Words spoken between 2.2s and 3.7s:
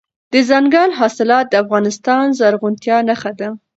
د زرغونتیا نښه ده.